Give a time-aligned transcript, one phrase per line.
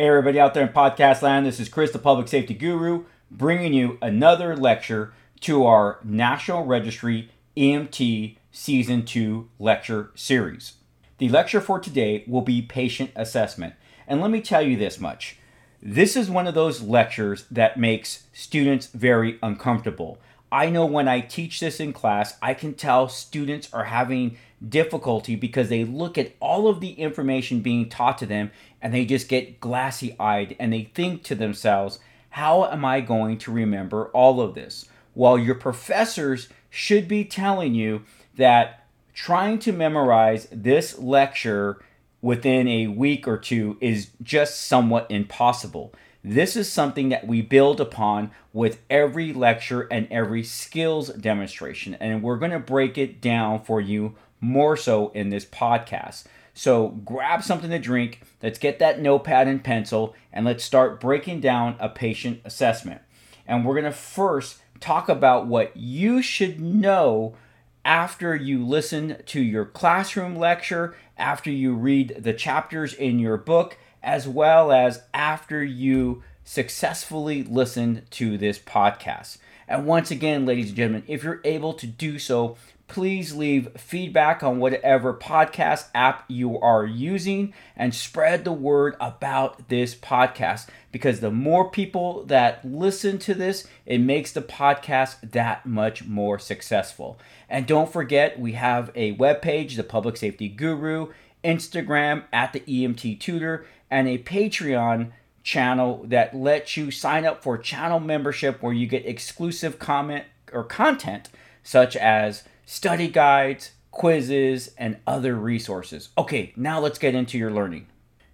[0.00, 3.72] Hey, everybody out there in podcast land, this is Chris, the public safety guru, bringing
[3.72, 10.74] you another lecture to our National Registry EMT Season 2 lecture series.
[11.18, 13.74] The lecture for today will be patient assessment.
[14.06, 15.36] And let me tell you this much
[15.82, 20.20] this is one of those lectures that makes students very uncomfortable.
[20.50, 25.36] I know when I teach this in class, I can tell students are having difficulty
[25.36, 28.50] because they look at all of the information being taught to them
[28.80, 31.98] and they just get glassy eyed and they think to themselves,
[32.30, 34.88] how am I going to remember all of this?
[35.14, 38.02] While your professors should be telling you
[38.36, 41.78] that trying to memorize this lecture
[42.20, 45.92] within a week or two is just somewhat impossible.
[46.24, 52.22] This is something that we build upon with every lecture and every skills demonstration, and
[52.22, 56.24] we're going to break it down for you more so in this podcast.
[56.54, 61.40] So grab something to drink, let's get that notepad and pencil, and let's start breaking
[61.40, 63.00] down a patient assessment.
[63.46, 67.36] And we're going to first talk about what you should know
[67.84, 73.78] after you listen to your classroom lecture, after you read the chapters in your book,
[74.02, 79.38] as well as after you successfully listen to this podcast.
[79.68, 82.56] And once again, ladies and gentlemen, if you're able to do so,
[82.88, 89.68] please leave feedback on whatever podcast app you are using and spread the word about
[89.68, 95.66] this podcast because the more people that listen to this, it makes the podcast that
[95.66, 97.18] much more successful.
[97.48, 101.12] And don't forget, we have a webpage, The Public Safety Guru,
[101.44, 107.56] Instagram at the EMT Tutor, and a Patreon channel that lets you sign up for
[107.56, 111.30] channel membership where you get exclusive comment or content
[111.62, 116.10] such as study guides, quizzes, and other resources.
[116.16, 117.86] Okay, now let's get into your learning.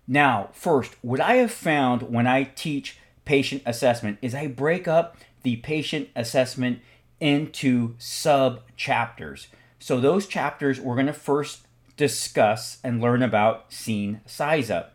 [0.07, 5.17] Now, first, what I have found when I teach patient assessment is I break up
[5.43, 6.81] the patient assessment
[7.21, 9.49] into sub chapters.
[9.79, 11.67] So, those chapters we're going to first
[11.97, 14.94] discuss and learn about scene size up.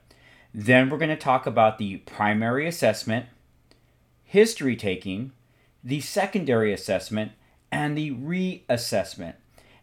[0.61, 3.27] Then, we're going to talk about the primary assessment,
[4.25, 5.31] history taking,
[5.81, 7.31] the secondary assessment,
[7.71, 9.35] and the reassessment.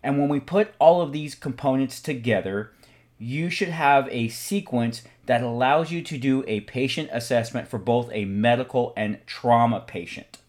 [0.02, 2.72] And when we put all of these components together,
[3.16, 8.10] you should have a sequence that allows you to do a patient assessment for both
[8.12, 10.40] a medical and trauma patient.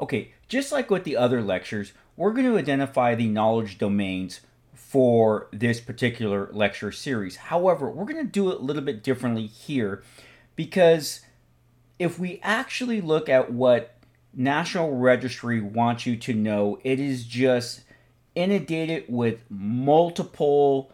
[0.00, 4.40] Okay, just like with the other lectures, we're going to identify the knowledge domains
[4.88, 7.36] for this particular lecture series.
[7.36, 10.04] However, we're going to do it a little bit differently here
[10.54, 11.22] because
[11.98, 13.98] if we actually look at what
[14.32, 17.82] National Registry wants you to know it is just
[18.36, 20.92] inundated with multiple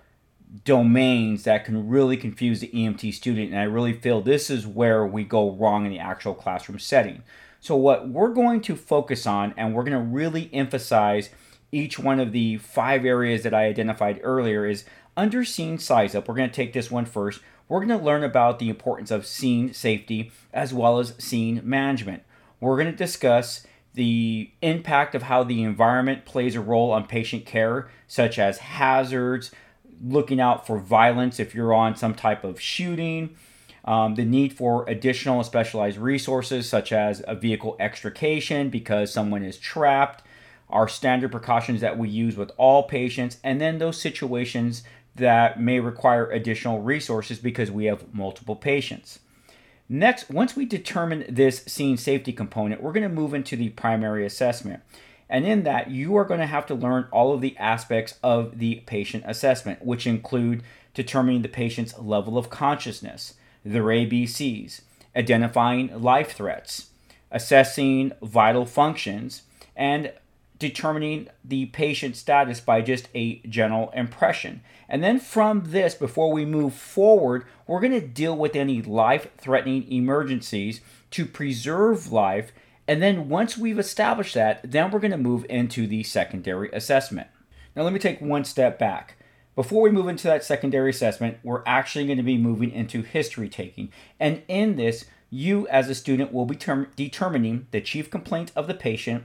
[0.64, 3.50] domains that can really confuse the EMT student.
[3.50, 7.24] And I really feel this is where we go wrong in the actual classroom setting.
[7.60, 11.30] So, what we're going to focus on, and we're going to really emphasize
[11.72, 14.84] each one of the five areas that I identified earlier, is
[15.16, 16.28] under scene size up.
[16.28, 17.40] We're going to take this one first.
[17.68, 22.22] We're going to learn about the importance of scene safety as well as scene management.
[22.60, 27.46] We're going to discuss the impact of how the environment plays a role on patient
[27.46, 29.50] care, such as hazards,
[30.02, 33.36] looking out for violence if you're on some type of shooting,
[33.84, 39.58] um, the need for additional specialized resources, such as a vehicle extrication because someone is
[39.58, 40.22] trapped,
[40.72, 44.82] our standard precautions that we use with all patients, and then those situations
[45.14, 49.18] that may require additional resources because we have multiple patients.
[49.88, 54.24] Next, once we determine this scene safety component, we're going to move into the primary
[54.24, 54.82] assessment.
[55.28, 58.58] And in that, you are going to have to learn all of the aspects of
[58.58, 60.62] the patient assessment, which include
[60.94, 63.34] determining the patient's level of consciousness,
[63.64, 64.80] their ABCs,
[65.16, 66.88] identifying life threats,
[67.30, 69.42] assessing vital functions,
[69.76, 70.12] and
[70.62, 74.62] determining the patient status by just a general impression.
[74.88, 79.26] And then from this, before we move forward, we're going to deal with any life
[79.36, 82.52] threatening emergencies to preserve life.
[82.86, 87.26] And then once we've established that, then we're going to move into the secondary assessment.
[87.74, 89.16] Now, let me take one step back.
[89.56, 93.48] Before we move into that secondary assessment, we're actually going to be moving into history
[93.48, 93.90] taking.
[94.20, 98.66] And in this, you as a student will be term- determining the chief complaint of
[98.66, 99.24] the patient,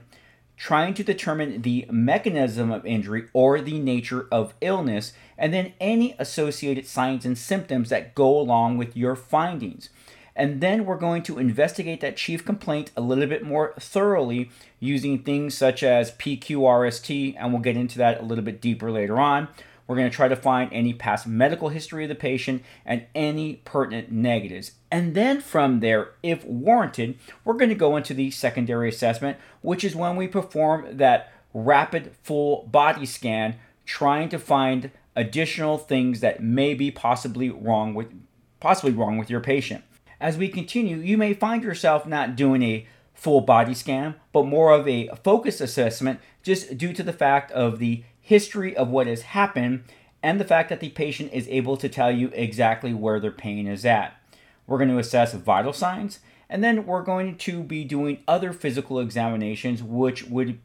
[0.58, 6.14] trying to determine the mechanism of injury or the nature of illness, and then any
[6.18, 9.88] associated signs and symptoms that go along with your findings.
[10.34, 15.20] And then we're going to investigate that chief complaint a little bit more thoroughly using
[15.20, 19.48] things such as PQRST, and we'll get into that a little bit deeper later on.
[19.88, 23.56] We're going to try to find any past medical history of the patient and any
[23.64, 24.72] pertinent negatives.
[24.90, 29.82] And then from there, if warranted, we're going to go into the secondary assessment, which
[29.82, 33.56] is when we perform that rapid full body scan
[33.86, 38.12] trying to find additional things that may be possibly wrong with
[38.60, 39.82] possibly wrong with your patient.
[40.20, 44.72] As we continue, you may find yourself not doing a full body scan, but more
[44.72, 49.22] of a focused assessment just due to the fact of the history of what has
[49.22, 49.82] happened
[50.22, 53.66] and the fact that the patient is able to tell you exactly where their pain
[53.66, 54.20] is at.
[54.66, 56.18] We're going to assess vital signs
[56.50, 60.58] and then we're going to be doing other physical examinations which would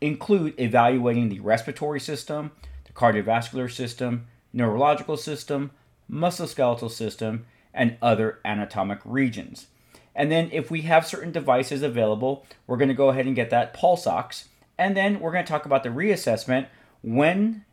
[0.00, 2.50] include evaluating the respiratory system,
[2.84, 5.70] the cardiovascular system, neurological system,
[6.10, 9.68] musculoskeletal system, and other anatomic regions.
[10.16, 13.50] And then if we have certain devices available, we're going to go ahead and get
[13.50, 14.48] that pulse ox.
[14.76, 16.66] And then we're going to talk about the reassessment,
[17.04, 17.64] when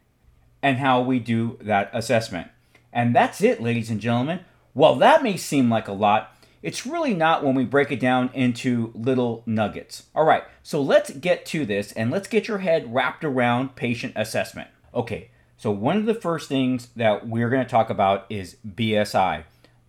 [0.61, 2.49] and how we do that assessment.
[2.93, 4.41] And that's it, ladies and gentlemen.
[4.73, 8.29] While that may seem like a lot, it's really not when we break it down
[8.33, 10.03] into little nuggets.
[10.13, 14.13] All right, so let's get to this and let's get your head wrapped around patient
[14.15, 14.69] assessment.
[14.93, 19.45] Okay, so one of the first things that we're going to talk about is BSI,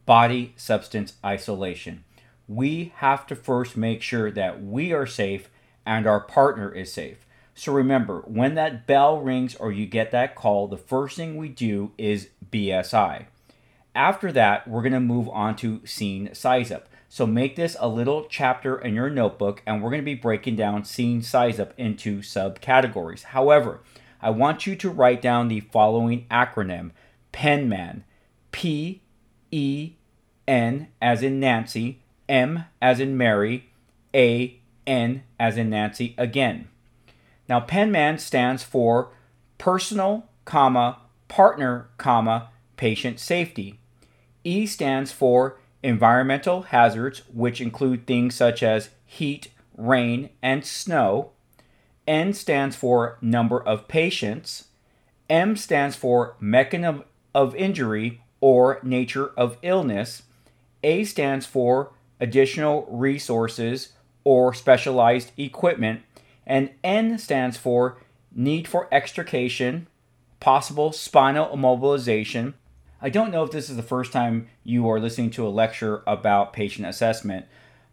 [0.07, 2.05] body substance isolation.
[2.49, 5.51] We have to first make sure that we are safe
[5.85, 7.27] and our partner is safe.
[7.55, 11.49] So remember, when that bell rings or you get that call, the first thing we
[11.49, 13.27] do is BSI.
[13.95, 16.89] After that, we're going to move on to scene size up.
[17.09, 20.57] So make this a little chapter in your notebook, and we're going to be breaking
[20.57, 23.25] down scene size up into subcategories.
[23.25, 23.81] However,
[24.23, 26.93] I want you to write down the following acronym
[27.33, 28.05] PENMAN.
[28.53, 29.01] P
[29.51, 29.95] E
[30.47, 33.71] N as in Nancy, M as in Mary,
[34.15, 36.69] A N as in Nancy again.
[37.53, 39.11] Now, PENMAN stands for
[39.59, 43.79] Personal, comma, Partner, comma, Patient Safety.
[44.43, 51.33] E stands for environmental hazards, which include things such as heat, rain, and snow.
[52.07, 54.69] N stands for number of patients.
[55.29, 60.23] M stands for mechanism of injury or nature of illness.
[60.83, 63.93] A stands for additional resources
[64.25, 66.01] or specialized equipment.
[66.47, 67.99] And N stands for
[68.35, 69.87] need for extrication,
[70.41, 72.55] possible spinal immobilization,
[73.05, 76.05] I don't know if this is the first time you are listening to a lecture
[76.07, 77.47] about patient assessment,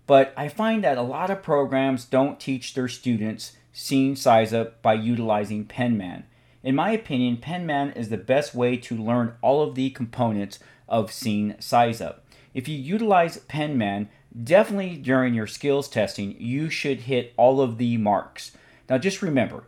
[0.06, 4.84] but I find that a lot of programs don't teach their students scene size up
[4.84, 6.26] by utilizing PENMAN.
[6.62, 11.12] In my opinion, PENMAN is the best way to learn all of the components of
[11.12, 12.24] scene size up.
[12.54, 14.10] If you utilize PENMAN,
[14.44, 18.52] definitely during your skills testing, you should hit all of the marks.
[18.90, 19.66] Now, just remember,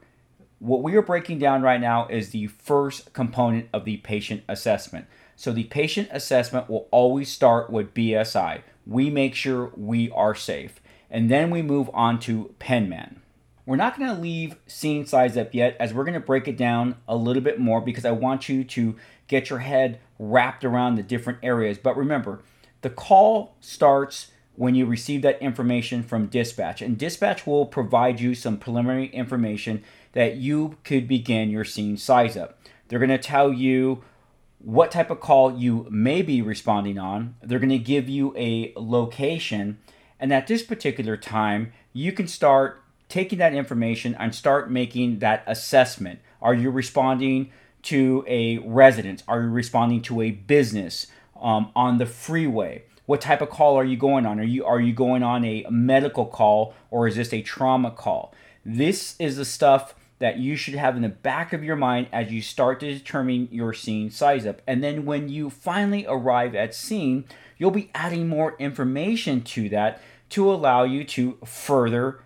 [0.60, 5.08] what we are breaking down right now is the first component of the patient assessment.
[5.36, 8.62] So the patient assessment will always start with BSI.
[8.86, 10.80] We make sure we are safe.
[11.10, 13.18] And then we move on to PENMAN.
[13.66, 16.58] We're not going to leave scene size up yet as we're going to break it
[16.58, 18.96] down a little bit more because I want you to
[19.28, 21.78] get your head wrapped around the different areas.
[21.78, 22.42] But remember,
[22.82, 24.32] the call starts
[24.62, 29.84] when you receive that information from dispatch, and dispatch will provide you some preliminary information
[30.12, 32.60] that you could begin your scene size up.
[32.88, 34.04] They're going to tell you
[34.60, 37.34] what type of call you may be responding on.
[37.42, 39.80] They're going to give you a location.
[40.20, 45.44] And at this particular time, you can start taking that information and start making that
[45.48, 46.20] assessment.
[46.40, 47.52] Are you responding
[47.82, 49.24] to a residence?
[49.28, 51.08] Are you responding to a business
[51.42, 52.84] um, on the freeway?
[53.06, 54.40] What type of call are you going on?
[54.40, 58.34] Are you are you going on a medical call or is this a trauma call?
[58.66, 62.32] This is the stuff that you should have in the back of your mind as
[62.32, 64.62] you start to determine your scene size up.
[64.68, 67.26] And then when you finally arrive at scene,
[67.58, 72.20] you'll be adding more information to that to allow you to further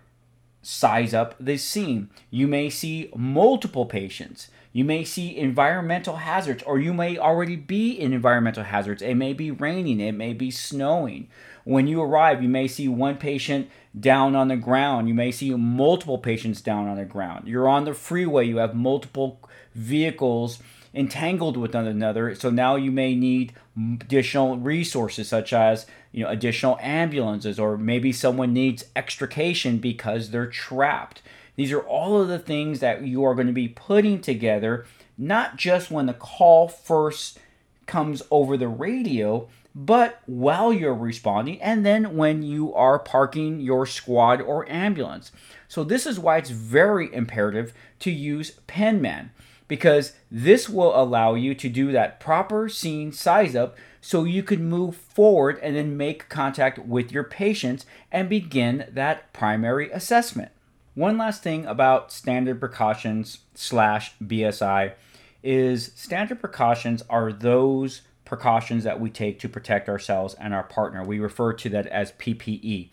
[0.60, 2.10] size up the scene.
[2.30, 4.48] You may see multiple patients.
[4.76, 9.00] You may see environmental hazards, or you may already be in environmental hazards.
[9.00, 11.28] It may be raining, it may be snowing.
[11.64, 15.08] When you arrive, you may see one patient down on the ground.
[15.08, 17.48] You may see multiple patients down on the ground.
[17.48, 19.40] You're on the freeway, you have multiple
[19.74, 22.34] vehicles entangled with one another.
[22.34, 28.12] So now you may need additional resources such as, you know, additional ambulances or maybe
[28.12, 31.22] someone needs extrication because they're trapped.
[31.56, 34.86] These are all of the things that you are going to be putting together
[35.18, 37.38] not just when the call first
[37.86, 43.86] comes over the radio, but while you're responding and then when you are parking your
[43.86, 45.32] squad or ambulance.
[45.68, 49.30] So, this is why it's very imperative to use PENMAN.
[49.68, 54.64] because this will allow you to do that proper scene size up so you can
[54.64, 60.52] move forward and then make contact with your patients and begin that primary assessment.
[60.96, 64.94] One last thing about standard precautions slash BSI
[65.42, 71.04] is standard precautions are those precautions that we take to protect ourselves and our partner.
[71.04, 72.88] We refer to that as PPE,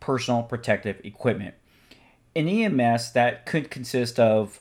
[0.00, 1.54] personal protective equipment.
[2.34, 4.60] In EMS, that could consist of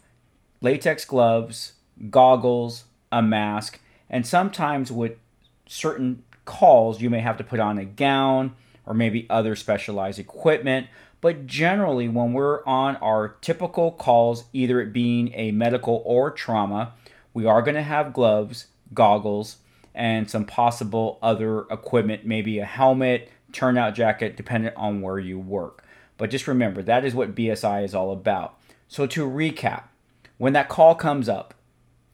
[0.62, 1.74] latex gloves,
[2.10, 5.18] goggles, a mask, and sometimes with
[5.68, 10.88] certain calls, you may have to put on a gown or maybe other specialized equipment.
[11.25, 16.94] But generally, when we're on our typical calls, either it being a medical or trauma,
[17.34, 19.58] we are going to have gloves, goggles,
[19.96, 25.84] and some possible other equipment, maybe a helmet, turnout jacket, depending on where you work.
[26.17, 28.60] But just remember, that is what BSI is all about.
[28.88, 29.86] So, to recap,
[30.38, 31.55] when that call comes up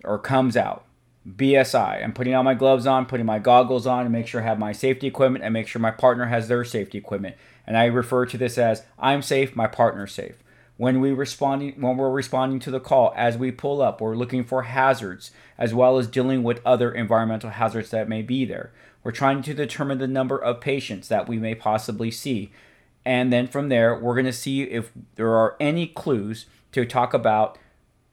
[0.05, 0.85] or comes out,
[1.27, 4.45] BSI, I'm putting all my gloves on, putting my goggles on, and make sure I
[4.45, 7.35] have my safety equipment and make sure my partner has their safety equipment.
[7.67, 10.43] And I refer to this as I'm safe, my partner's safe.
[10.77, 14.43] When we responding when we're responding to the call, as we pull up, we're looking
[14.43, 18.71] for hazards as well as dealing with other environmental hazards that may be there.
[19.03, 22.51] We're trying to determine the number of patients that we may possibly see
[23.05, 27.13] and then from there, we're going to see if there are any clues to talk
[27.13, 27.57] about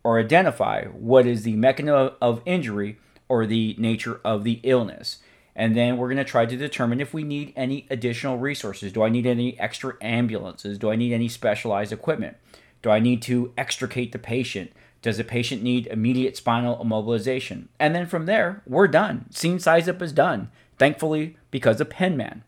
[0.04, 5.18] or identify what is the mechanism of injury or the nature of the illness.
[5.54, 8.92] And then we're going to try to determine if we need any additional resources.
[8.92, 10.78] Do I need any extra ambulances?
[10.78, 12.36] Do I need any specialized equipment?
[12.80, 14.72] Do I need to extricate the patient?
[15.02, 17.66] Does the patient need immediate spinal immobilization?
[17.78, 19.26] And then from there, we're done.
[19.30, 22.42] Scene size up is done, thankfully, because of PENMAN.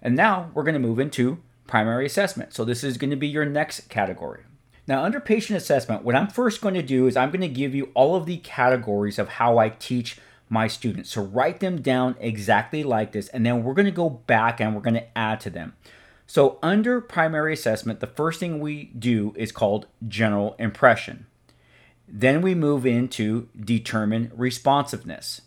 [0.00, 2.54] And now we're going to move into primary assessment.
[2.54, 4.42] So this is going to be your next category.
[4.86, 7.74] Now, under patient assessment, what I'm first going to do is I'm going to give
[7.74, 11.10] you all of the categories of how I teach my students.
[11.10, 14.74] So write them down exactly like this, and then we're going to go back and
[14.74, 15.74] we're going to add to them.
[16.26, 21.26] So, under primary assessment, the first thing we do is called general impression.
[22.08, 25.42] Then we move into determine responsiveness.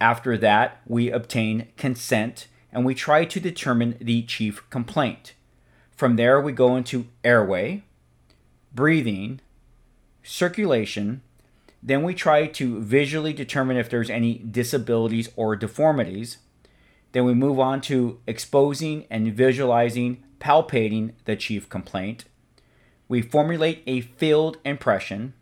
[0.00, 5.34] After that, we obtain consent and we try to determine the chief complaint.
[5.96, 7.82] From there, we go into airway,
[8.74, 9.40] breathing,
[10.22, 11.22] circulation.
[11.82, 16.38] Then we try to visually determine if there's any disabilities or deformities.
[17.12, 22.24] Then we move on to exposing and visualizing, palpating the chief complaint.
[23.08, 25.34] We formulate a field impression.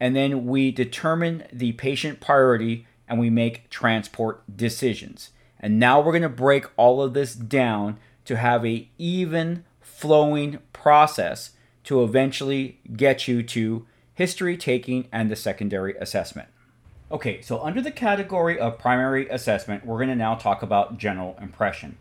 [0.00, 5.30] And then we determine the patient priority and we make transport decisions.
[5.60, 10.58] And now we're going to break all of this down to have a even flowing
[10.72, 11.50] process
[11.90, 16.48] to eventually get you to history taking and the secondary assessment.
[17.10, 21.36] Okay, so under the category of primary assessment, we're going to now talk about general
[21.42, 21.98] impression.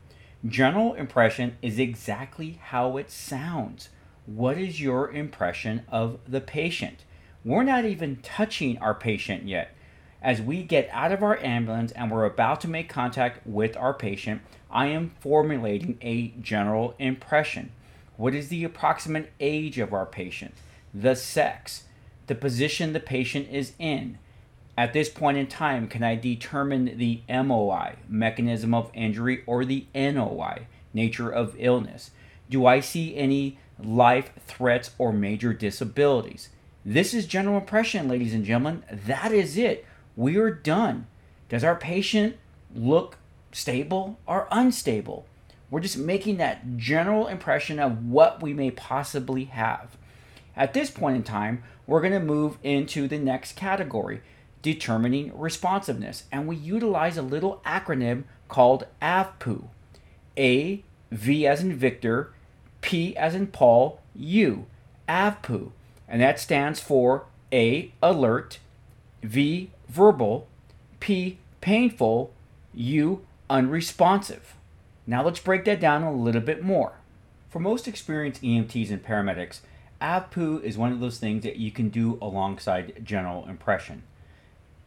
[0.48, 3.90] General impression is exactly how it sounds.
[4.28, 7.04] What is your impression of the patient?
[7.44, 9.76] We're not even touching our patient yet.
[10.22, 13.96] As we get out of our ambulance and we're about to make contact with our
[13.96, 17.72] patient, I am formulating a general impression.
[18.20, 20.54] What is the approximate age of our patient?
[20.94, 21.86] The sex,
[22.28, 24.18] the position the patient is in.
[24.78, 29.86] At this point in time, can I determine the MOI, mechanism of injury, or the
[29.96, 32.12] NOI, nature of illness?
[32.50, 36.50] Do I see any life threats or major disabilities?
[36.84, 38.84] This is general impression, ladies and gentlemen.
[38.92, 39.86] That is it.
[40.18, 41.08] We are done.
[41.48, 42.36] Does our patient
[42.76, 43.18] look
[43.54, 45.26] stable or unstable?
[45.72, 49.96] We're just making that general impression of what we may possibly have.
[50.56, 54.22] At this point in time, we're going to move into the next category,
[54.62, 56.24] determining responsiveness.
[56.32, 59.66] And we utilize a little acronym called AVPU.
[60.38, 62.34] A, V as in Victor,
[62.82, 64.66] P as in Paul, U.
[65.08, 65.72] AVPU.
[66.08, 68.60] And that stands for A, alert,
[69.22, 70.48] V, verbal,
[71.00, 72.34] P, painful,
[72.74, 74.56] U, unresponsive.
[75.10, 76.94] Now let's break that down a little bit more.
[77.50, 79.62] For most experienced EMTs and paramedics,
[80.00, 84.04] AVPU is one of those things that you can do alongside general impression.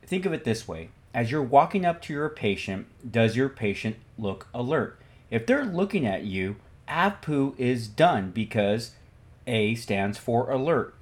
[0.07, 3.97] Think of it this way as you're walking up to your patient, does your patient
[4.17, 4.97] look alert?
[5.29, 6.55] If they're looking at you,
[6.87, 8.93] AVPU is done because
[9.49, 10.95] A stands for alert.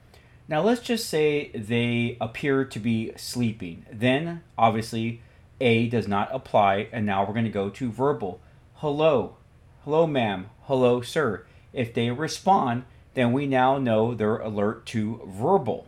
[0.49, 3.85] Now let's just say they appear to be sleeping.
[3.93, 5.21] Then obviously
[5.61, 8.41] A does not apply, and now we're going to go to verbal
[8.81, 9.37] hello,
[9.85, 11.45] hello, ma'am, hello, sir.
[11.71, 15.87] If they respond, then we now know they're alert to verbal.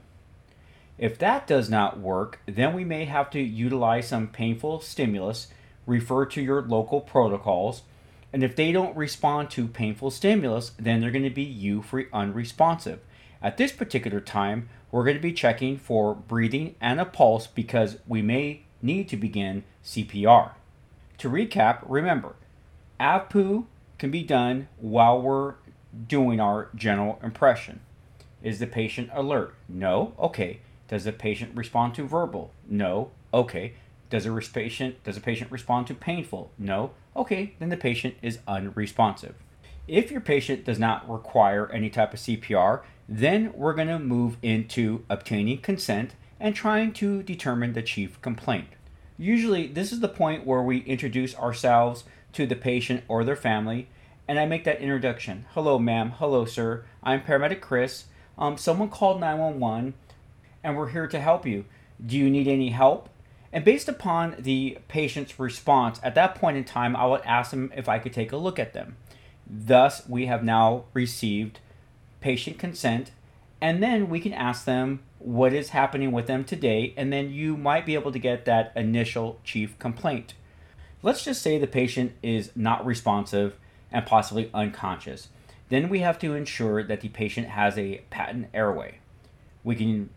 [0.99, 5.47] If that does not work, then we may have to utilize some painful stimulus,
[5.87, 7.81] refer to your local protocols,
[8.31, 13.01] and if they don't respond to painful stimulus, then they're going to be euphory unresponsive.
[13.41, 17.97] At this particular time, we're going to be checking for breathing and a pulse because
[18.07, 20.51] we may need to begin CPR.
[21.17, 22.35] To recap, remember,
[23.03, 23.67] AVPU
[23.99, 25.55] can be done while we're
[26.07, 27.81] doing our general impression.
[28.43, 29.55] Is the patient alert?
[29.69, 30.15] No.
[30.19, 30.61] Okay.
[30.87, 32.53] Does the patient respond to verbal?
[32.69, 33.11] No.
[33.35, 33.75] Okay.
[34.09, 36.53] Does a patient does a patient respond to painful?
[36.59, 36.93] No.
[37.17, 39.35] Okay, then the patient is unresponsive.
[39.89, 44.37] If your patient does not require any type of CPR, then we're going to move
[44.43, 48.69] into obtaining consent and trying to determine the chief complaint.
[49.19, 53.89] Usually, this is the point where we introduce ourselves to the patient or their family,
[54.27, 55.47] and I make that introduction.
[55.51, 56.13] Hello, ma'am.
[56.19, 56.85] Hello, sir.
[57.03, 58.05] I'm paramedic Chris.
[58.39, 59.95] Um, someone called 911,
[60.65, 61.65] and we're here to help you.
[62.05, 63.09] Do you need any help?
[63.53, 67.71] And based upon the patient's response, at that point in time, I would ask them
[67.77, 68.97] if I could take a look at them.
[69.47, 71.61] Thus, we have now received
[72.21, 73.11] patient consent,
[73.61, 77.57] and then we can ask them what is happening with them today, and then you
[77.57, 80.35] might be able to get that initial chief complaint.
[81.03, 83.57] Let's just say the patient is not responsive
[83.91, 85.29] and possibly unconscious.
[85.69, 88.99] Then we have to ensure that the patient has a patent airway.
[89.65, 90.11] We can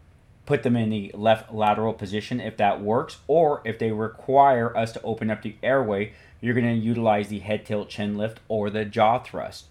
[0.46, 4.92] put them in the left lateral position if that works, or if they require us
[4.92, 8.70] to open up the airway, you're going to utilize the head tilt chin lift or
[8.70, 9.66] the jaw thrust.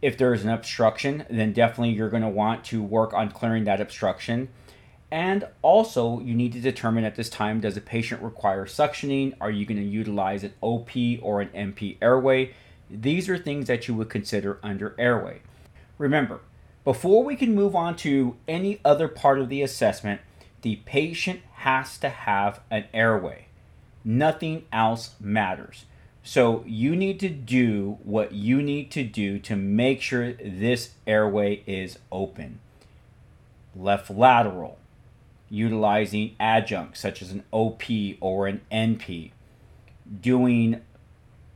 [0.00, 3.64] If there is an obstruction, then definitely you're going to want to work on clearing
[3.64, 4.48] that obstruction.
[5.10, 9.34] And also, you need to determine at this time does the patient require suctioning?
[9.40, 10.90] Are you going to utilize an OP
[11.22, 12.54] or an NP airway?
[12.90, 15.42] These are things that you would consider under airway.
[15.98, 16.40] Remember,
[16.84, 20.20] before we can move on to any other part of the assessment,
[20.62, 23.46] the patient has to have an airway.
[24.04, 25.84] Nothing else matters.
[26.22, 31.62] So you need to do what you need to do to make sure this airway
[31.66, 32.58] is open.
[33.76, 34.78] Left lateral,
[35.50, 37.82] utilizing adjuncts such as an OP
[38.20, 39.30] or an NP,
[40.20, 40.80] doing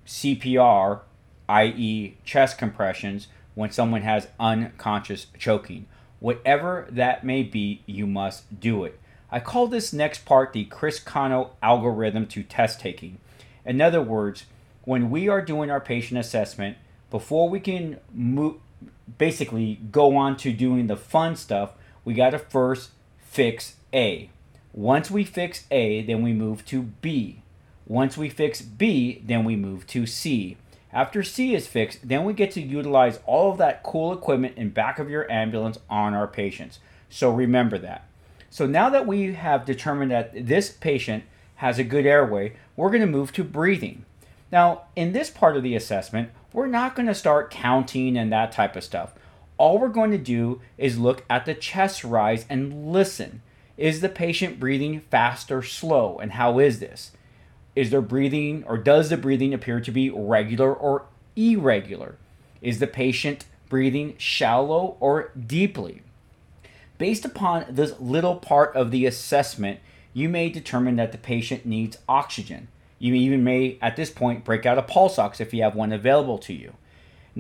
[0.07, 1.01] CPR,
[1.49, 5.87] i.e., chest compressions when someone has unconscious choking.
[6.21, 8.99] Whatever that may be, you must do it.
[9.31, 13.19] I call this next part the Chris Kano algorithm to test taking.
[13.65, 14.45] In other words,
[14.85, 16.77] when we are doing our patient assessment,
[17.11, 18.57] before we can move,
[19.19, 21.73] basically go on to doing the fun stuff,
[22.05, 24.31] we got to first fix A.
[24.73, 27.43] Once we fix A, then we move to B.
[27.87, 30.57] Once we fix B, then we move to C.
[30.93, 34.71] After C is fixed, then we get to utilize all of that cool equipment in
[34.71, 36.79] back of your ambulance on our patients.
[37.09, 38.07] So remember that.
[38.49, 41.25] So now that we have determined that this patient
[41.57, 44.05] has a good airway, we're going to move to breathing.
[44.51, 48.51] Now, in this part of the assessment, we're not going to start counting and that
[48.51, 49.15] type of stuff.
[49.57, 53.43] All we're going to do is look at the chest rise and listen.
[53.81, 56.19] Is the patient breathing fast or slow?
[56.19, 57.13] And how is this?
[57.75, 62.17] Is their breathing or does the breathing appear to be regular or irregular?
[62.61, 66.03] Is the patient breathing shallow or deeply?
[66.99, 69.81] Based upon this little part of the assessment,
[70.13, 72.69] you may determine that the patient needs oxygen.
[72.99, 75.91] You even may, at this point, break out a pulse ox if you have one
[75.91, 76.75] available to you.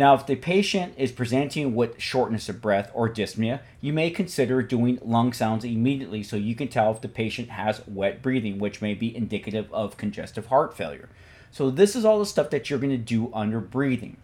[0.00, 4.62] Now, if the patient is presenting with shortness of breath or dyspnea, you may consider
[4.62, 8.80] doing lung sounds immediately so you can tell if the patient has wet breathing, which
[8.80, 11.10] may be indicative of congestive heart failure.
[11.50, 14.16] So, this is all the stuff that you're going to do under breathing.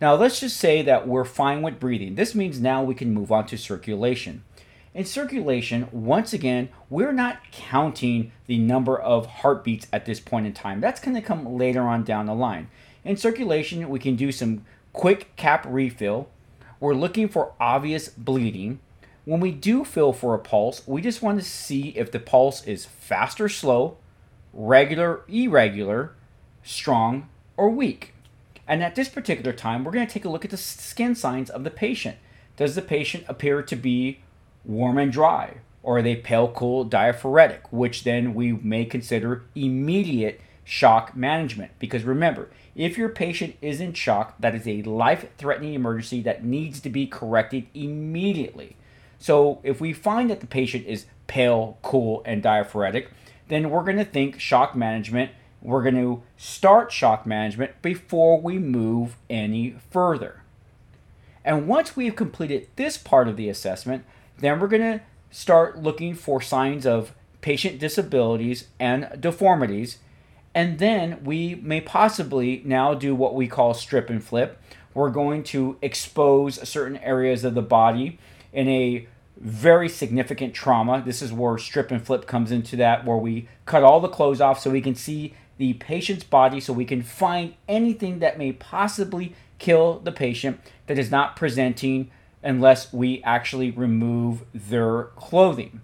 [0.00, 2.14] Now, let's just say that we're fine with breathing.
[2.14, 4.42] This means now we can move on to circulation.
[4.94, 10.54] In circulation, once again, we're not counting the number of heartbeats at this point in
[10.54, 10.80] time.
[10.80, 12.68] That's going to come later on down the line.
[13.04, 16.28] In circulation, we can do some quick cap refill.
[16.78, 18.80] We're looking for obvious bleeding.
[19.24, 22.66] When we do feel for a pulse, we just want to see if the pulse
[22.66, 23.98] is fast or slow,
[24.52, 26.14] regular, irregular,
[26.62, 28.14] strong, or weak.
[28.66, 31.50] And at this particular time, we're going to take a look at the skin signs
[31.50, 32.16] of the patient.
[32.56, 34.20] Does the patient appear to be
[34.64, 35.58] warm and dry?
[35.82, 41.72] Or are they pale, cool, diaphoretic, which then we may consider immediate shock management?
[41.78, 46.44] Because remember, if your patient is in shock, that is a life threatening emergency that
[46.44, 48.76] needs to be corrected immediately.
[49.18, 53.08] So, if we find that the patient is pale, cool, and diaphoretic,
[53.48, 55.30] then we're going to think shock management.
[55.60, 60.42] We're going to start shock management before we move any further.
[61.44, 64.04] And once we've completed this part of the assessment,
[64.38, 69.98] then we're going to start looking for signs of patient disabilities and deformities.
[70.54, 74.60] And then we may possibly now do what we call strip and flip.
[74.94, 78.18] We're going to expose certain areas of the body
[78.52, 81.02] in a very significant trauma.
[81.04, 84.40] This is where strip and flip comes into that, where we cut all the clothes
[84.40, 88.52] off so we can see the patient's body so we can find anything that may
[88.52, 92.10] possibly kill the patient that is not presenting
[92.42, 95.82] unless we actually remove their clothing.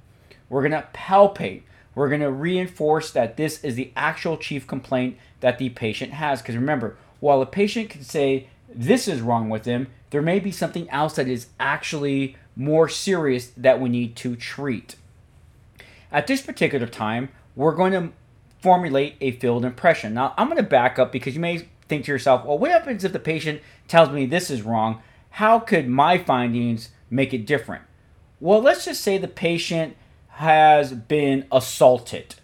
[0.48, 1.62] We're going to palpate.
[1.96, 6.42] We're going to reinforce that this is the actual chief complaint that the patient has.
[6.42, 10.52] Because remember, while a patient can say this is wrong with them, there may be
[10.52, 14.96] something else that is actually more serious that we need to treat.
[16.12, 18.12] At this particular time, we're going to
[18.60, 20.12] formulate a field impression.
[20.12, 23.04] Now, I'm going to back up because you may think to yourself, well, what happens
[23.04, 25.00] if the patient tells me this is wrong?
[25.30, 27.84] How could my findings make it different?
[28.38, 29.96] Well, let's just say the patient
[30.36, 32.34] has been assaulted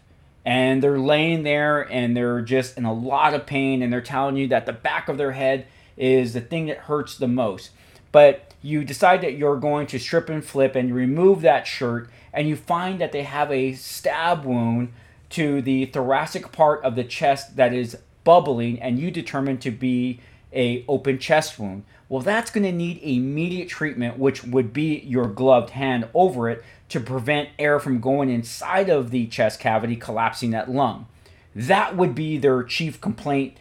[0.47, 4.35] and they're laying there and they're just in a lot of pain and they're telling
[4.37, 7.71] you that the back of their head is the thing that hurts the most.
[8.11, 12.09] But you decide that you're going to strip and flip and you remove that shirt
[12.33, 14.93] and you find that they have a stab wound
[15.29, 20.21] to the thoracic part of the chest that is bubbling and you determine to be
[20.55, 25.27] a open chest wound well that's going to need immediate treatment which would be your
[25.27, 30.51] gloved hand over it to prevent air from going inside of the chest cavity collapsing
[30.51, 31.07] that lung.
[31.55, 33.57] That would be their chief complaint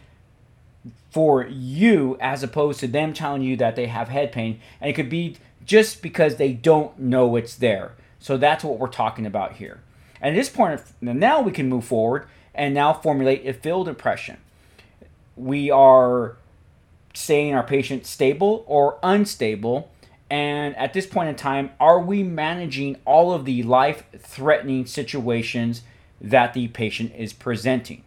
[1.10, 4.60] for you as opposed to them telling you that they have head pain.
[4.80, 7.92] And it could be just because they don't know it's there.
[8.18, 9.80] So that's what we're talking about here.
[10.20, 14.36] And at this point now we can move forward and now formulate a field impression.
[15.36, 16.36] We are
[17.14, 19.90] saying our patient stable or unstable
[20.32, 25.82] and at this point in time are we managing all of the life threatening situations
[26.22, 28.02] that the patient is presenting?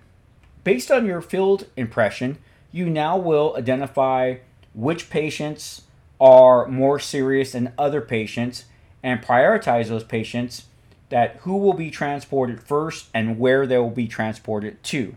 [0.64, 2.40] Based on your field impression
[2.72, 4.38] you now will identify
[4.74, 5.84] which patients
[6.20, 8.66] are more serious than other patients
[9.04, 10.66] and prioritize those patients
[11.10, 15.16] that who will be transported first and where they will be transported to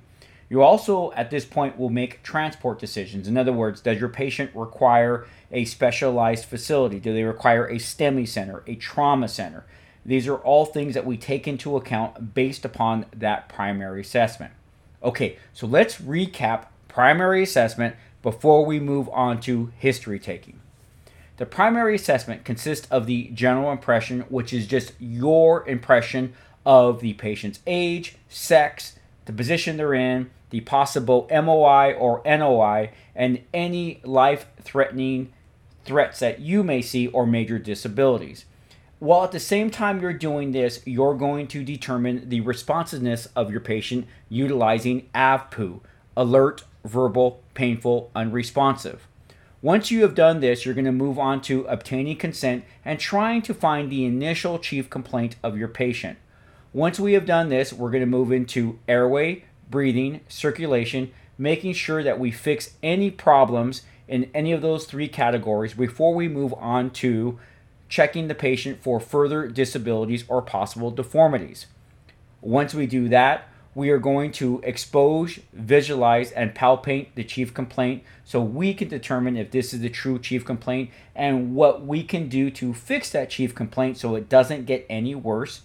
[0.50, 3.28] you also, at this point, will make transport decisions.
[3.28, 6.98] In other words, does your patient require a specialized facility?
[6.98, 9.64] Do they require a STEMI center, a trauma center?
[10.06, 14.52] These are all things that we take into account based upon that primary assessment.
[15.02, 20.60] Okay, so let's recap primary assessment before we move on to history taking.
[21.36, 26.32] The primary assessment consists of the general impression, which is just your impression
[26.64, 33.40] of the patient's age, sex, the position they're in, the possible MOI or NOI, and
[33.52, 35.32] any life threatening
[35.84, 38.44] threats that you may see or major disabilities.
[38.98, 43.50] While at the same time you're doing this, you're going to determine the responsiveness of
[43.50, 45.80] your patient utilizing AVPU
[46.16, 49.06] alert, verbal, painful, unresponsive.
[49.62, 53.42] Once you have done this, you're going to move on to obtaining consent and trying
[53.42, 56.18] to find the initial chief complaint of your patient.
[56.72, 62.02] Once we have done this, we're going to move into airway, breathing, circulation, making sure
[62.02, 66.90] that we fix any problems in any of those three categories before we move on
[66.90, 67.38] to
[67.88, 71.66] checking the patient for further disabilities or possible deformities.
[72.40, 78.02] Once we do that, we are going to expose, visualize, and palpate the chief complaint
[78.24, 82.28] so we can determine if this is the true chief complaint and what we can
[82.28, 85.62] do to fix that chief complaint so it doesn't get any worse.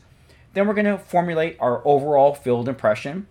[0.54, 3.26] Then we're going to formulate our overall field impression.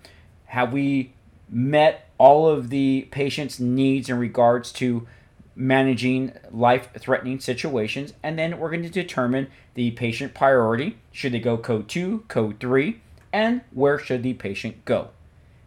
[0.52, 1.14] Have we
[1.48, 5.08] met all of the patient's needs in regards to
[5.56, 8.12] managing life threatening situations?
[8.22, 10.98] And then we're going to determine the patient priority.
[11.10, 13.00] Should they go code 2, code 3,
[13.32, 15.08] and where should the patient go?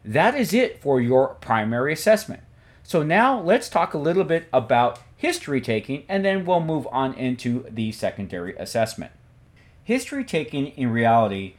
[0.03, 2.43] That is it for your primary assessment.
[2.83, 7.15] So now let's talk a little bit about history taking and then we'll move on
[7.15, 9.13] into the secondary assessment.
[9.83, 11.55] History taking in reality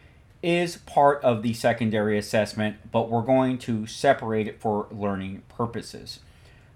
[0.46, 6.20] is part of the secondary assessment, but we're going to separate it for learning purposes.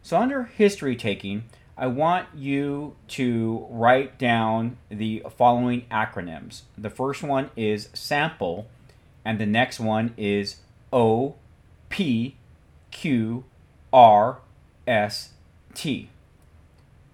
[0.02, 1.44] So, under history taking,
[1.78, 6.62] I want you to write down the following acronyms.
[6.76, 8.66] The first one is SAMPLE,
[9.24, 10.56] and the next one is
[10.92, 11.36] O
[11.90, 12.34] P
[12.90, 13.44] Q
[13.92, 14.38] R
[14.84, 15.30] S
[15.74, 16.08] T.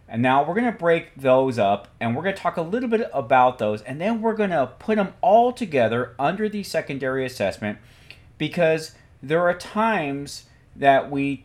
[0.09, 2.89] And now we're going to break those up and we're going to talk a little
[2.89, 7.27] bit about those and then we're going to put them all together under the secondary
[7.27, 7.79] assessment
[8.39, 8.93] because
[9.23, 10.45] there are times
[10.77, 11.45] that we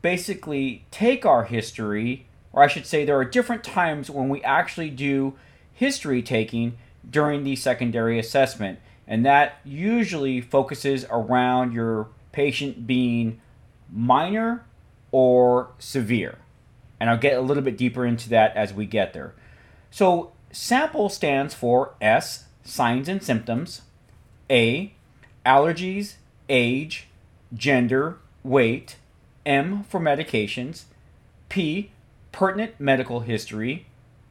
[0.00, 4.90] basically take our history, or I should say, there are different times when we actually
[4.90, 5.34] do
[5.72, 6.78] history taking
[7.08, 8.78] during the secondary assessment.
[9.06, 13.40] And that usually focuses around your patient being
[13.90, 14.64] minor
[15.10, 16.38] or severe.
[17.00, 19.34] And I'll get a little bit deeper into that as we get there.
[19.90, 23.82] So, SAMPLE stands for S, signs and symptoms,
[24.50, 24.94] A,
[25.46, 26.14] allergies,
[26.48, 27.08] age,
[27.54, 28.96] gender, weight,
[29.46, 30.84] M for medications,
[31.48, 31.90] P,
[32.32, 33.86] pertinent medical history,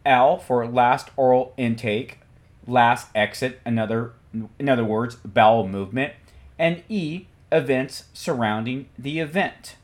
[0.06, 2.20] L for last oral intake,
[2.66, 4.14] last exit, another
[4.60, 6.14] in other words, bowel movement,
[6.60, 9.76] and E, events surrounding the event.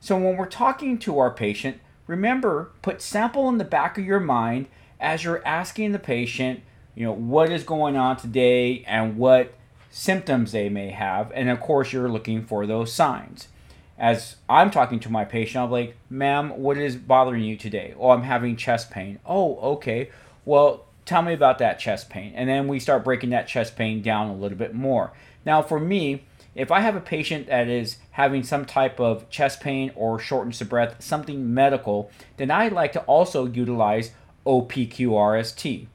[0.00, 4.20] So when we're talking to our patient, remember put SAMPLE in the back of your
[4.20, 4.66] mind
[5.00, 6.60] as you're asking the patient,
[6.94, 9.54] you know, what is going on today and what
[9.90, 13.48] symptoms they may have, and of course you're looking for those signs.
[13.96, 17.94] As I'm talking to my patient, I'm like, ma'am, what is bothering you today?
[17.96, 19.20] Oh, I'm having chest pain.
[19.24, 20.10] Oh, okay.
[20.44, 22.32] Well, tell me about that chest pain.
[22.34, 25.12] And then we start breaking that chest pain down a little bit more.
[25.46, 29.60] Now, for me, if I have a patient that is having some type of chest
[29.60, 34.12] pain or shortness of breath, something medical, then I like to also utilize
[34.46, 35.86] OPQRST.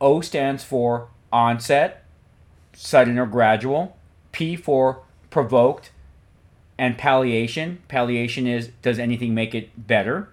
[0.00, 2.04] O stands for onset,
[2.72, 3.96] sudden or gradual.
[4.32, 5.90] P for provoked,
[6.78, 7.82] and palliation.
[7.88, 10.28] Palliation is does anything make it better?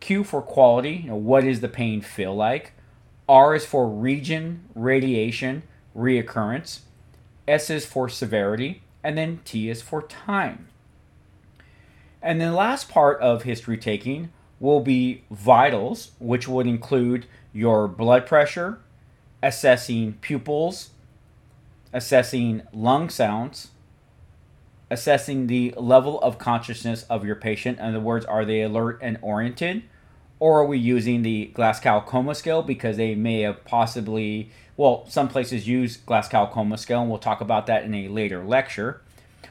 [0.00, 2.72] Q for quality, you know, what does the pain feel like?
[3.28, 5.62] R is for region, radiation,
[5.96, 6.80] reoccurrence.
[7.48, 10.68] S is for severity, and then T is for time.
[12.22, 18.26] And the last part of history taking will be vitals, which would include your blood
[18.26, 18.80] pressure,
[19.42, 20.90] assessing pupils,
[21.92, 23.68] assessing lung sounds,
[24.90, 27.78] assessing the level of consciousness of your patient.
[27.78, 29.82] In other words, are they alert and oriented?
[30.40, 35.28] Or are we using the Glasgow Coma Scale because they may have possibly, well, some
[35.28, 39.00] places use Glasgow Coma Scale, and we'll talk about that in a later lecture.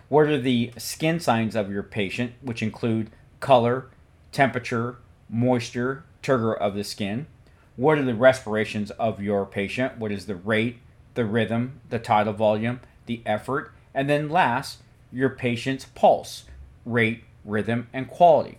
[0.10, 3.10] What are the skin signs of your patient, which include
[3.40, 3.88] color,
[4.32, 4.98] temperature,
[5.30, 7.28] moisture, turgor of the skin?
[7.76, 9.98] What are the respirations of your patient?
[9.98, 10.80] What is the rate,
[11.14, 13.72] the rhythm, the tidal volume, the effort?
[13.94, 14.80] And then last,
[15.12, 16.44] your patient's pulse,
[16.86, 18.58] rate, rhythm, and quality.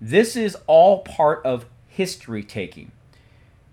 [0.00, 2.92] This is all part of history taking.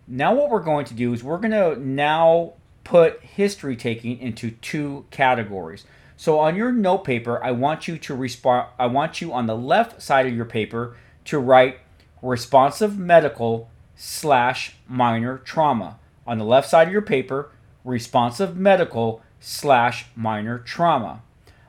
[0.08, 4.52] Now, what we're going to do is we're going to now put history taking into
[4.52, 5.86] two categories.
[6.16, 8.68] So, on your note paper, I want you to respond.
[8.78, 11.80] I want you on the left side of your paper to write
[12.22, 16.00] responsive medical slash minor trauma.
[16.28, 17.52] On the left side of your paper,
[17.84, 21.22] responsive medical slash minor trauma.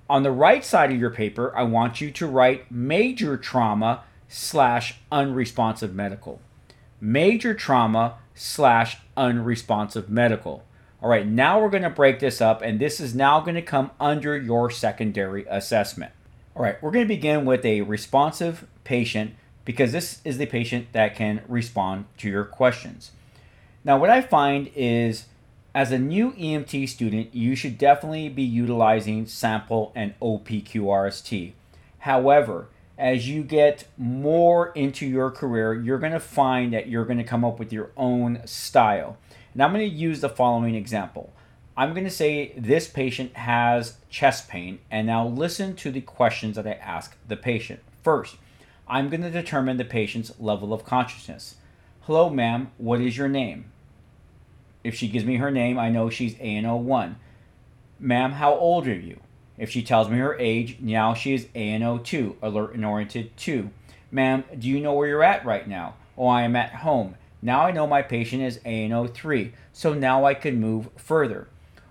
[0.08, 4.98] On the right side of your paper, I want you to write major trauma slash
[5.10, 6.40] unresponsive medical.
[7.00, 10.62] Major trauma slash unresponsive medical.
[11.02, 13.62] All right, now we're going to break this up, and this is now going to
[13.62, 16.12] come under your secondary assessment.
[16.54, 20.88] All right, we're going to begin with a responsive patient because this is the patient
[20.92, 23.10] that can respond to your questions.
[23.84, 25.26] Now, what I find is
[25.74, 31.52] as a new EMT student, you should definitely be utilizing SAMPLE and OPQRST.
[31.98, 37.18] However, as you get more into your career, you're going to find that you're going
[37.18, 39.16] to come up with your own style.
[39.52, 41.32] And I'm going to use the following example.
[41.76, 46.56] I'm going to say this patient has chest pain, and now listen to the questions
[46.56, 47.80] that I ask the patient.
[48.02, 48.36] First,
[48.88, 51.56] I'm going to determine the patient's level of consciousness.
[52.02, 53.66] Hello, ma'am, what is your name?
[54.84, 57.16] If she gives me her name, I know she's A ANO1.
[57.98, 59.20] Ma'am, how old are you?
[59.58, 63.70] If she tells me her age, now she is ANO2, alert and oriented 2.
[64.10, 65.94] Ma'am, do you know where you're at right now?
[66.16, 67.16] Oh, I am at home.
[67.42, 71.48] Now I know my patient is ANO3, so now I can move further.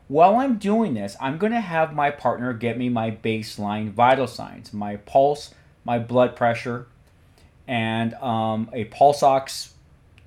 [0.08, 4.28] While I'm doing this, I'm going to have my partner get me my baseline vital
[4.28, 6.88] signs, my pulse, my blood pressure,
[7.68, 9.74] and um, a pulse ox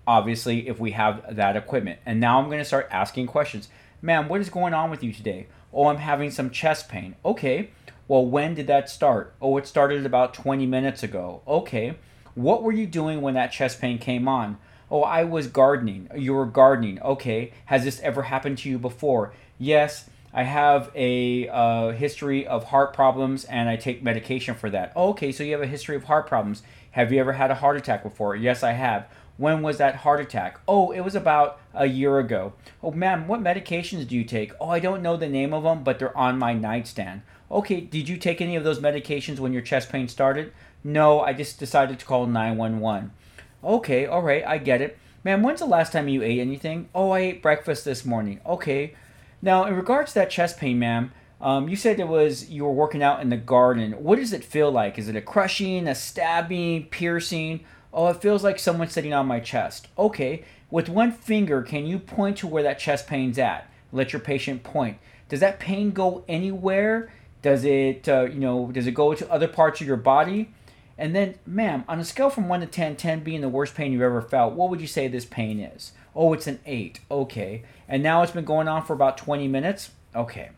[0.08, 2.00] obviously, if we have that equipment.
[2.06, 3.68] And now I'm going to start asking questions.
[4.00, 5.46] Ma'am, what is going on with you today?
[5.72, 7.16] Oh, I'm having some chest pain.
[7.24, 7.70] Okay.
[8.06, 9.34] Well, when did that start?
[9.40, 11.42] Oh, it started about 20 minutes ago.
[11.46, 11.96] Okay.
[12.34, 14.58] What were you doing when that chest pain came on?
[14.90, 16.08] Oh, I was gardening.
[16.16, 17.00] You were gardening.
[17.02, 17.52] Okay.
[17.66, 19.34] Has this ever happened to you before?
[19.58, 20.08] Yes.
[20.32, 24.92] I have a uh, history of heart problems and I take medication for that.
[24.96, 26.62] okay, so you have a history of heart problems.
[26.92, 28.36] Have you ever had a heart attack before?
[28.36, 29.08] Yes, I have.
[29.38, 30.60] When was that heart attack?
[30.66, 32.54] Oh, it was about a year ago.
[32.82, 34.52] Oh, ma'am, what medications do you take?
[34.60, 37.22] Oh, I don't know the name of them, but they're on my nightstand.
[37.50, 40.52] Okay, did you take any of those medications when your chest pain started?
[40.82, 43.12] No, I just decided to call 911.
[43.62, 44.98] Okay, all right, I get it.
[45.22, 46.88] Ma'am, when's the last time you ate anything?
[46.92, 48.40] Oh, I ate breakfast this morning.
[48.44, 48.94] Okay.
[49.40, 52.72] Now, in regards to that chest pain, ma'am, um, you said it was you were
[52.72, 53.92] working out in the garden.
[53.92, 54.98] What does it feel like?
[54.98, 57.60] Is it a crushing, a stabbing, piercing?
[57.92, 59.88] Oh, it feels like someone sitting on my chest.
[59.98, 60.44] Okay.
[60.70, 63.70] With one finger, can you point to where that chest pain's at?
[63.92, 64.98] Let your patient point.
[65.28, 67.10] Does that pain go anywhere?
[67.40, 70.52] Does it, uh, you know, does it go to other parts of your body?
[70.98, 73.92] And then, ma'am, on a scale from 1 to 10, 10 being the worst pain
[73.92, 75.92] you've ever felt, what would you say this pain is?
[76.14, 77.00] Oh, it's an 8.
[77.10, 77.62] Okay.
[77.86, 79.90] And now it's been going on for about 20 minutes?
[80.14, 80.50] Okay.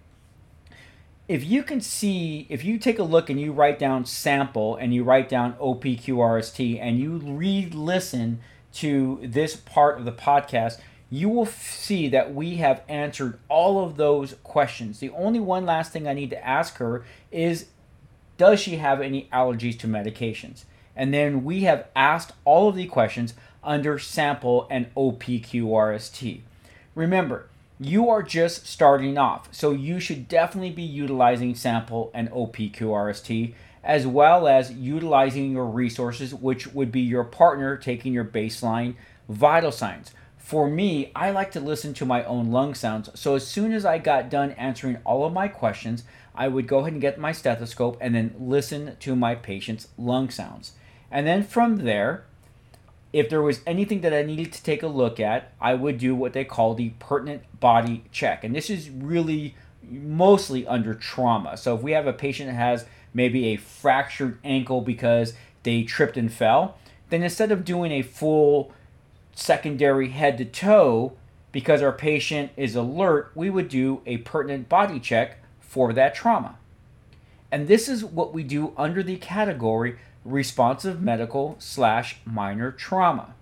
[1.30, 4.92] If you can see, if you take a look and you write down SAMPLE and
[4.92, 8.40] you write down OPQRST and you re listen
[8.72, 13.96] to this part of the podcast, you will see that we have answered all of
[13.96, 14.98] those questions.
[14.98, 17.66] The only one last thing I need to ask her is
[18.36, 20.64] does she have any allergies to medications?
[20.96, 26.40] And then we have asked all of the questions under SAMPLE and OPQRST.
[26.96, 27.46] Remember,
[27.80, 34.06] you are just starting off, so you should definitely be utilizing SAMPLE and OPQRST as
[34.06, 38.94] well as utilizing your resources, which would be your partner taking your baseline
[39.30, 40.12] vital signs.
[40.36, 43.86] For me, I like to listen to my own lung sounds, so as soon as
[43.86, 47.32] I got done answering all of my questions, I would go ahead and get my
[47.32, 50.72] stethoscope and then listen to my patient's lung sounds.
[51.10, 52.24] And then from there,
[53.12, 56.14] if there was anything that I needed to take a look at, I would do
[56.14, 58.44] what they call the pertinent body check.
[58.44, 61.56] And this is really mostly under trauma.
[61.56, 66.16] So if we have a patient that has maybe a fractured ankle because they tripped
[66.16, 66.76] and fell,
[67.08, 68.72] then instead of doing a full
[69.34, 71.14] secondary head to toe
[71.50, 76.56] because our patient is alert, we would do a pertinent body check for that trauma.
[77.50, 83.34] And this is what we do under the category responsive medical slash minor trauma.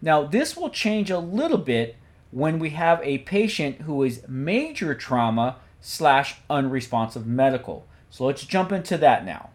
[0.00, 1.96] Now, this will change a little bit
[2.30, 7.86] when we have a patient who is major trauma slash unresponsive medical.
[8.10, 9.50] So let's jump into that now.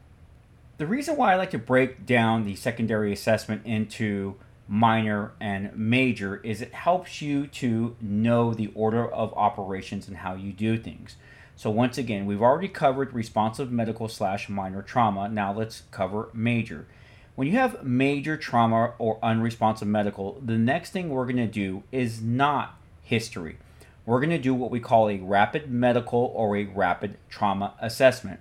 [0.77, 4.35] The reason why I like to break down the secondary assessment into
[4.67, 10.33] minor and major is it helps you to know the order of operations and how
[10.35, 11.15] you do things.
[11.55, 15.29] So once again, we've already covered responsive medical slash minor trauma.
[15.29, 16.87] Now let's cover major.
[17.35, 21.83] When you have major trauma or unresponsive medical, the next thing we're going to do
[21.91, 23.57] is not history.
[24.05, 28.39] We're going to do what we call a rapid medical or a rapid trauma assessment.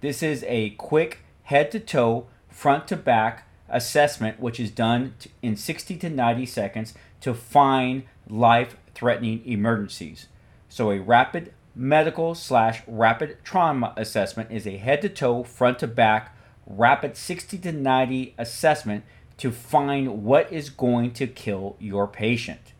[0.00, 5.56] This is a quick head to toe, front to back assessment, which is done in
[5.56, 10.26] 60 to 90 seconds to find life threatening emergencies.
[10.68, 15.86] So, a rapid medical slash rapid trauma assessment is a head to toe, front to
[15.86, 16.34] back,
[16.66, 19.04] rapid 60 to 90 assessment
[19.36, 22.72] to find what is going to kill your patient.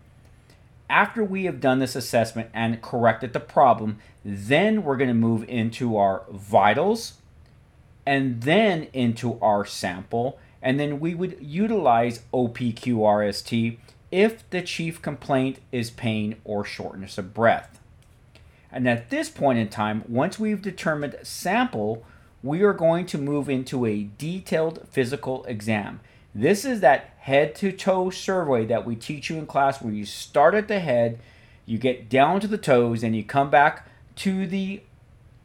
[0.88, 5.44] After we have done this assessment and corrected the problem, then we're going to move
[5.48, 7.14] into our vitals
[8.06, 10.38] and then into our SAMPLE.
[10.62, 13.78] And then we would utilize OPQRST
[14.10, 17.80] if the chief complaint is pain or shortness of breath.
[18.76, 22.04] And at this point in time, once we've determined SAMPLE,
[22.42, 26.00] we are going to move into a detailed physical exam.
[26.34, 30.04] This is that head to toe survey that we teach you in class where you
[30.04, 31.18] start at the head,
[31.64, 34.82] you get down to the toes, and you come back to the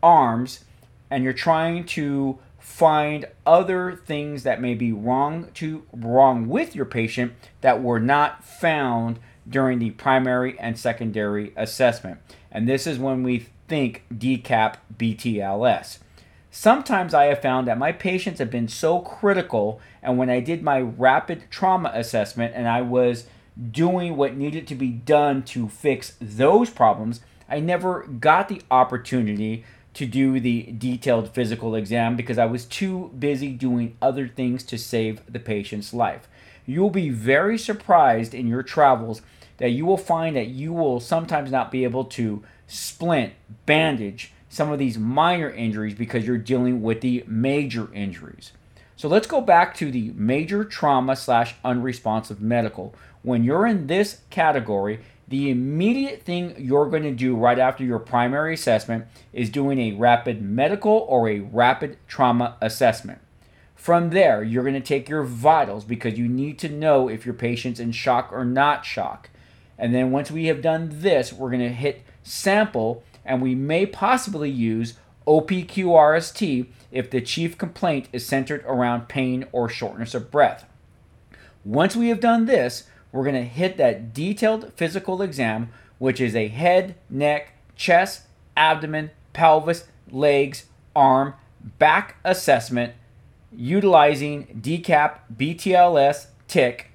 [0.04, 0.66] arms,
[1.10, 6.84] and you're trying to find other things that may be wrong to wrong with your
[6.84, 12.20] patient that were not found during the primary and secondary assessment.
[12.52, 16.00] And this is when we think DCAP BTLS.
[16.54, 20.62] Sometimes I have found that my patients have been so critical, and when I did
[20.62, 23.26] my rapid trauma assessment and I was
[23.72, 29.64] doing what needed to be done to fix those problems, I never got the opportunity
[29.94, 34.78] to do the detailed physical exam because I was too busy doing other things to
[34.78, 36.28] save the patient's life.
[36.66, 39.22] You'll be very surprised in your travels
[39.62, 43.34] that you will find that you will sometimes not be able to splint,
[43.68, 48.54] bandage some of these minor injuries because you're dealing with the major injuries.
[48.96, 52.96] So let's go back to the major trauma slash unresponsive medical.
[53.22, 58.00] When you're in this category, the immediate thing you're going to do right after your
[58.00, 63.20] primary assessment is doing a rapid medical or a rapid trauma assessment.
[63.76, 67.36] From there, you're going to take your vitals because you need to know if your
[67.36, 69.30] patient's in shock or not shock.
[69.82, 73.88] And then once we have done this, we're going to hit SAMPLE and we may
[73.88, 74.94] possibly use
[75.26, 80.66] OPQRST if the chief complaint is centered around pain or shortness of breath.
[81.66, 86.36] Once we have done this, we're going to hit that detailed physical exam, which is
[86.36, 90.66] a head, neck, chest, abdomen, pelvis, legs,
[90.96, 91.34] arm,
[91.80, 92.94] back assessment
[93.52, 96.91] utilizing DCAP BTLS TIC.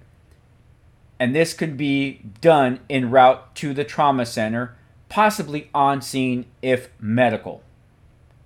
[1.18, 4.76] And this could be done en route to the trauma center,
[5.08, 7.62] possibly on scene if medical.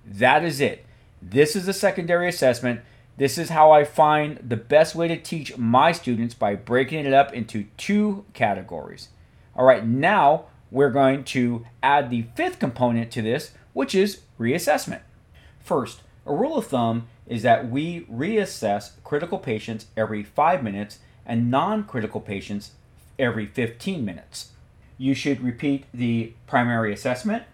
[0.06, 0.84] That is it.
[1.20, 2.80] This is a secondary assessment.
[3.16, 7.12] This is how I find the best way to teach my students by breaking it
[7.12, 9.08] up into two categories.
[9.54, 15.00] All right, now we're going to add the fifth component to this, which is reassessment.
[15.58, 21.50] First, a rule of thumb is that we reassess critical patients every five minutes and
[21.50, 22.72] non critical patients
[23.18, 24.50] every 15 minutes.
[24.98, 27.44] You should repeat the primary assessment,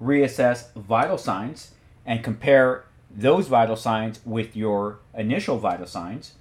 [0.00, 1.72] reassess vital signs,
[2.04, 6.34] and compare those vital signs with your initial vital signs.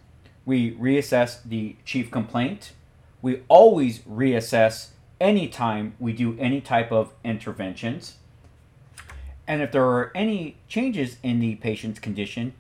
[0.46, 2.74] We reassess the chief complaint.
[3.22, 4.90] We always reassess
[5.22, 8.18] anytime we do any type of interventions.
[9.48, 12.54] And if there are any changes in the patient's condition,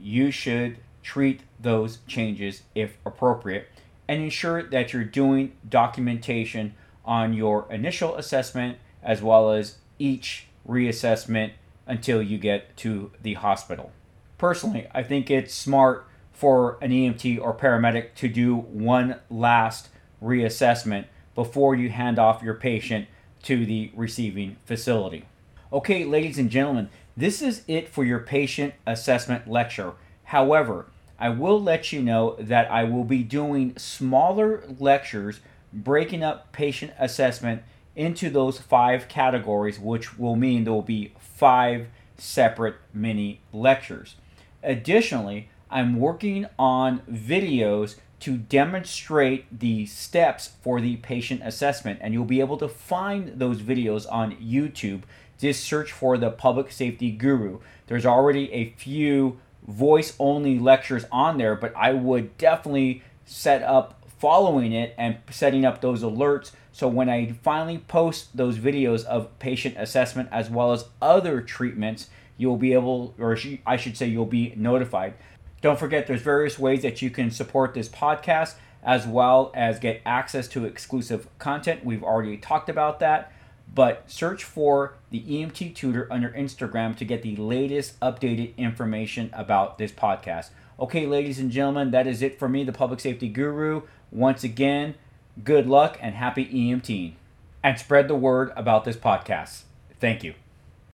[0.00, 3.68] you should treat those changes if appropriate
[4.08, 6.74] and ensure that you're doing documentation
[7.04, 11.52] on your initial assessment as well as each reassessment
[11.86, 13.92] until you get to the hospital.
[14.38, 19.90] Personally, I think it's smart for an EMT or paramedic to do one last
[20.22, 23.06] reassessment before you hand off your patient
[23.42, 25.26] to the receiving facility.
[25.72, 29.92] Okay, ladies and gentlemen, this is it for your patient assessment lecture.
[30.34, 35.38] However, I will let you know that I will be doing smaller lectures
[35.72, 37.62] breaking up patient assessment
[37.94, 41.86] into those five categories, which will mean there will be five
[42.18, 44.16] separate mini lectures.
[44.60, 52.24] Additionally, I'm working on videos to demonstrate the steps for the patient assessment, and you'll
[52.24, 55.02] be able to find those videos on YouTube.
[55.38, 57.60] Just search for the Public Safety Guru.
[57.86, 64.02] There's already a few voice only lectures on there, but I would definitely set up
[64.18, 69.38] following it and setting up those alerts so when I finally post those videos of
[69.38, 74.26] patient assessment as well as other treatments, you'll be able, or I should say, you'll
[74.26, 75.14] be notified.
[75.60, 80.02] Don't forget, there's various ways that you can support this podcast as well as get
[80.04, 81.84] access to exclusive content.
[81.84, 83.30] We've already talked about that.
[83.74, 89.78] But search for the EMT Tutor under Instagram to get the latest updated information about
[89.78, 90.50] this podcast.
[90.78, 93.82] Okay, ladies and gentlemen, that is it for me, the Public Safety Guru.
[94.12, 94.94] Once again,
[95.42, 97.14] Good luck and happy EMT.
[97.62, 99.62] And spread the word about this podcast.
[99.98, 100.34] Thank you.